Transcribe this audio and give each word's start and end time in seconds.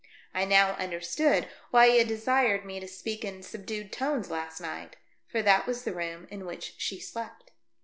I 0.33 0.45
now 0.45 0.71
understood 0.77 1.47
why 1.69 1.87
he 1.91 1.99
had 1.99 2.07
desired 2.07 2.65
me 2.65 2.79
to 2.79 2.87
speak 2.87 3.23
in 3.23 3.43
subdued 3.43 3.91
tones 3.91 4.31
last 4.31 4.59
night, 4.59 4.95
for 5.27 5.43
that 5.43 5.67
was 5.67 5.83
the 5.83 5.93
room 5.93 6.27
in 6.31 6.47
which 6.47 6.73
she 6.79 6.99
slept. 6.99 7.51